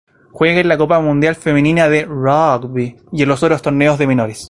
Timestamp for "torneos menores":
3.61-4.39